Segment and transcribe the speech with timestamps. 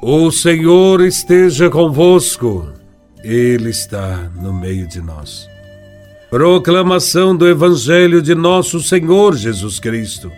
[0.00, 2.68] O Senhor esteja convosco,
[3.24, 5.48] Ele está no meio de nós.
[6.30, 10.30] Proclamação do Evangelho de Nosso Senhor Jesus Cristo,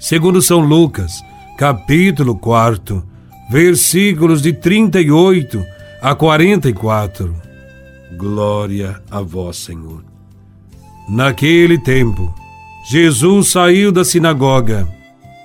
[0.00, 1.22] segundo São Lucas,
[1.58, 3.04] capítulo 4,
[3.50, 5.62] versículos de 38
[6.00, 7.36] a 44.
[8.16, 10.02] Glória a Vós, Senhor.
[11.10, 12.34] Naquele tempo,
[12.88, 14.88] Jesus saiu da sinagoga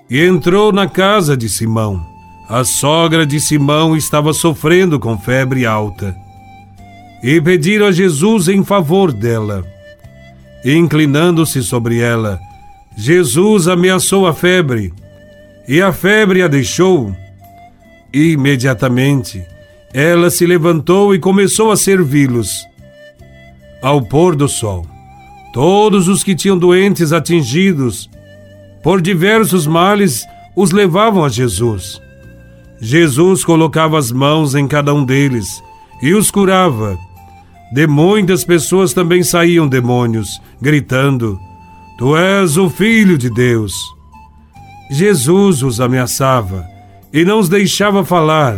[0.10, 2.08] e entrou na casa de Simão.
[2.49, 6.17] A sogra de Simão estava sofrendo com febre alta.
[7.21, 9.63] E pediram a Jesus em favor dela.
[10.65, 12.39] Inclinando-se sobre ela,
[12.97, 14.91] Jesus ameaçou a febre,
[15.67, 17.15] e a febre a deixou.
[18.11, 19.45] Imediatamente,
[19.93, 22.65] ela se levantou e começou a servi-los.
[23.79, 24.87] Ao pôr do sol,
[25.53, 28.09] todos os que tinham doentes atingidos
[28.81, 30.25] por diversos males
[30.55, 32.02] os levavam a Jesus.
[32.81, 35.61] Jesus colocava as mãos em cada um deles
[36.02, 36.97] e os curava.
[37.73, 41.39] De muitas pessoas também saíam demônios, gritando:
[41.97, 43.73] Tu és o Filho de Deus.
[44.89, 46.66] Jesus os ameaçava
[47.13, 48.57] e não os deixava falar,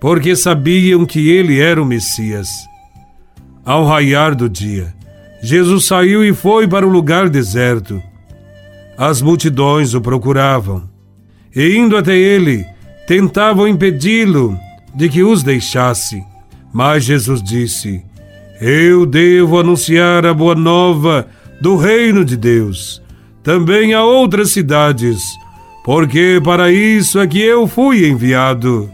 [0.00, 2.48] porque sabiam que ele era o Messias.
[3.64, 4.94] Ao raiar do dia,
[5.42, 8.02] Jesus saiu e foi para o lugar deserto.
[8.96, 10.88] As multidões o procuravam,
[11.54, 12.64] e indo até ele,
[13.10, 14.56] tentavam impedi-lo
[14.94, 16.24] de que os deixasse.
[16.72, 18.04] Mas Jesus disse:
[18.60, 21.26] Eu devo anunciar a boa nova
[21.60, 23.02] do reino de Deus,
[23.42, 25.20] também a outras cidades,
[25.84, 28.88] porque para isso é que eu fui enviado.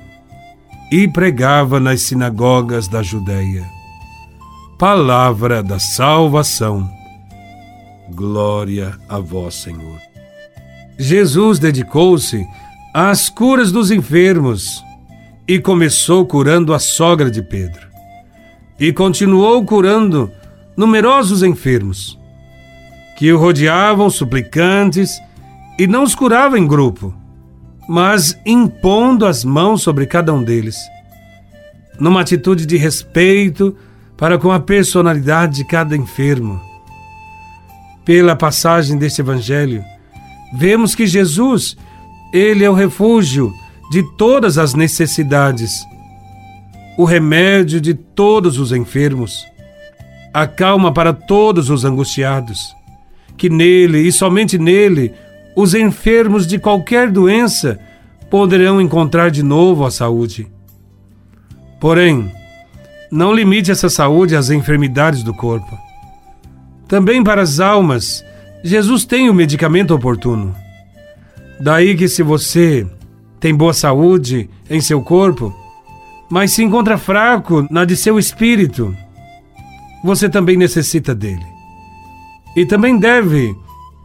[0.90, 3.66] E pregava nas sinagogas da Judéia.
[4.78, 6.88] Palavra da salvação.
[8.14, 9.98] Glória a vós, Senhor.
[10.98, 12.46] Jesus dedicou-se
[12.98, 14.82] às curas dos enfermos
[15.46, 17.86] e começou curando a sogra de Pedro.
[18.80, 20.32] E continuou curando
[20.74, 22.18] numerosos enfermos,
[23.18, 25.20] que o rodeavam suplicantes
[25.78, 27.14] e não os curava em grupo,
[27.86, 30.78] mas impondo as mãos sobre cada um deles,
[32.00, 33.76] numa atitude de respeito
[34.16, 36.58] para com a personalidade de cada enfermo.
[38.06, 39.84] Pela passagem deste evangelho,
[40.54, 41.76] vemos que Jesus
[42.32, 43.52] ele é o refúgio
[43.90, 45.84] de todas as necessidades,
[46.98, 49.44] o remédio de todos os enfermos,
[50.32, 52.74] a calma para todos os angustiados.
[53.36, 55.12] Que nele e somente nele
[55.54, 57.78] os enfermos de qualquer doença
[58.30, 60.46] poderão encontrar de novo a saúde.
[61.80, 62.30] Porém,
[63.10, 65.78] não limite essa saúde às enfermidades do corpo.
[66.88, 68.24] Também para as almas,
[68.62, 70.54] Jesus tem o medicamento oportuno.
[71.58, 72.86] Daí que se você
[73.40, 75.54] tem boa saúde em seu corpo,
[76.28, 78.94] mas se encontra fraco na de seu espírito,
[80.04, 81.46] você também necessita dele.
[82.54, 83.56] E também deve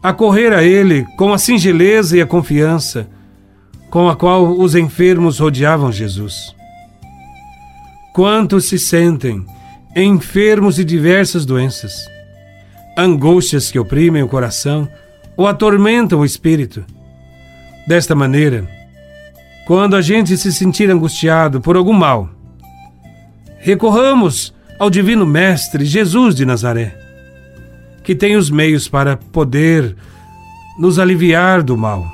[0.02, 3.10] acorrer a ele com a singeleza e a confiança
[3.90, 6.56] com a qual os enfermos rodeavam Jesus.
[8.14, 9.46] Quantos se sentem
[9.96, 11.94] enfermos de diversas doenças,
[12.98, 14.88] angústias que oprimem o coração
[15.36, 16.86] ou atormentam o espírito
[17.92, 18.66] Desta maneira,
[19.68, 22.30] quando a gente se sentir angustiado por algum mal,
[23.60, 26.98] recorramos ao Divino Mestre Jesus de Nazaré,
[28.02, 29.98] que tem os meios para poder
[30.80, 32.10] nos aliviar do mal.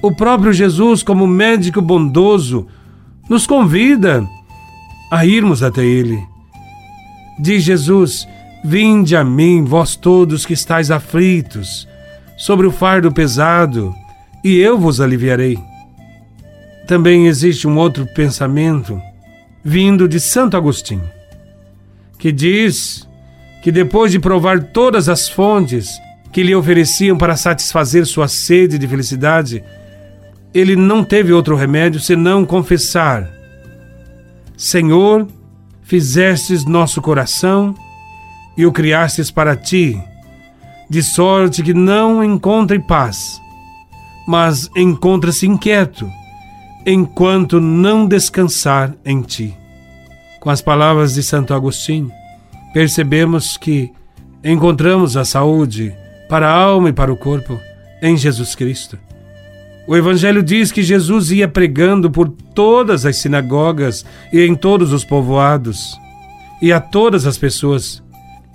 [0.00, 2.66] O próprio Jesus, como médico bondoso,
[3.28, 4.26] nos convida
[5.10, 6.18] a irmos até Ele.
[7.38, 8.26] Diz Jesus:
[8.64, 11.86] Vinde a mim, vós todos que estáis aflitos,
[12.38, 13.94] sobre o fardo pesado
[14.46, 15.58] e eu vos aliviarei.
[16.86, 19.02] Também existe um outro pensamento
[19.64, 21.02] vindo de Santo Agostinho,
[22.16, 23.08] que diz
[23.60, 26.00] que depois de provar todas as fontes
[26.32, 29.64] que lhe ofereciam para satisfazer sua sede de felicidade,
[30.54, 33.28] ele não teve outro remédio senão confessar:
[34.56, 35.26] Senhor,
[35.82, 37.74] fizestes nosso coração
[38.56, 40.00] e o criastes para ti,
[40.88, 43.44] de sorte que não encontre paz
[44.26, 46.10] mas encontra-se inquieto
[46.84, 49.56] enquanto não descansar em ti.
[50.40, 52.10] Com as palavras de Santo Agostinho,
[52.72, 53.90] percebemos que
[54.44, 55.92] encontramos a saúde
[56.28, 57.58] para a alma e para o corpo
[58.00, 58.98] em Jesus Cristo.
[59.88, 65.04] O Evangelho diz que Jesus ia pregando por todas as sinagogas e em todos os
[65.04, 65.96] povoados
[66.60, 68.02] e a todas as pessoas.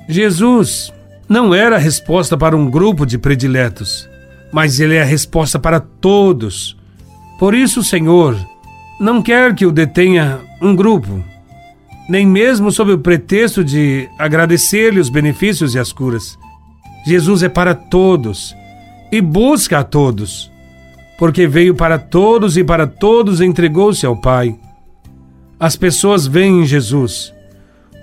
[0.07, 0.94] Jesus
[1.27, 4.09] não era a resposta para um grupo de prediletos,
[4.51, 6.77] mas Ele é a resposta para todos.
[7.39, 8.38] Por isso, Senhor,
[9.00, 11.24] não quer que o detenha um grupo,
[12.07, 16.38] nem mesmo sob o pretexto de agradecer-lhe os benefícios e as curas.
[17.06, 18.56] Jesus é para todos
[19.12, 20.51] e busca a todos,
[21.18, 24.56] porque veio para todos e para todos entregou-se ao Pai.
[25.59, 27.33] As pessoas veem em Jesus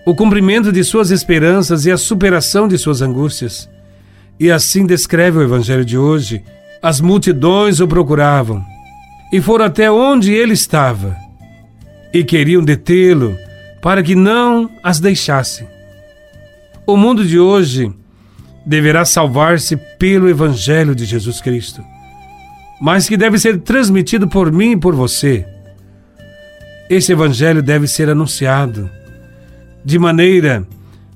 [0.07, 3.69] o cumprimento de suas esperanças e a superação de suas angústias.
[4.39, 6.43] E assim descreve o Evangelho de hoje.
[6.81, 8.65] As multidões o procuravam
[9.33, 11.17] e foram até onde ele estava
[12.13, 13.37] e queriam detê-lo
[13.83, 15.67] para que não as deixasse.
[16.87, 17.93] O mundo de hoje
[18.65, 21.83] deverá salvar-se pelo Evangelho de Jesus Cristo,
[22.81, 25.45] mas que deve ser transmitido por mim e por você.
[26.89, 28.89] Esse Evangelho deve ser anunciado,
[29.85, 30.67] de maneira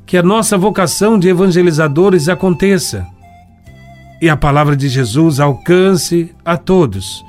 [0.04, 3.06] que a nossa vocação de evangelizadores aconteça
[4.22, 7.24] e a palavra de Jesus alcance a todos,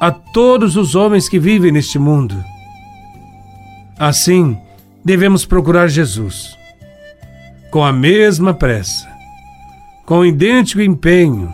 [0.00, 2.40] a todos os homens que vivem neste mundo.
[3.98, 4.56] Assim,
[5.04, 6.56] devemos procurar Jesus
[7.72, 9.08] com a mesma pressa,
[10.06, 11.52] com idêntico empenho,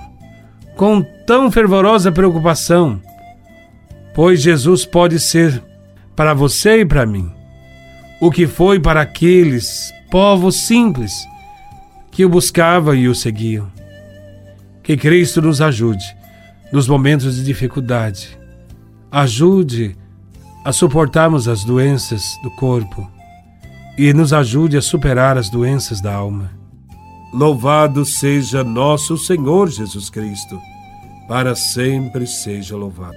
[0.77, 3.01] com tão fervorosa preocupação,
[4.15, 5.63] pois Jesus pode ser
[6.15, 7.33] para você e para mim
[8.21, 11.27] o que foi para aqueles povos simples
[12.11, 13.75] que o buscavam e o seguiam.
[14.87, 16.17] Que Cristo nos ajude
[16.71, 18.39] nos momentos de dificuldade.
[19.11, 19.97] Ajude
[20.65, 23.11] a suportarmos as doenças do corpo
[23.99, 26.53] e nos ajude a superar as doenças da alma.
[27.35, 30.57] Louvado seja nosso Senhor Jesus Cristo,
[31.27, 33.17] para sempre seja louvado.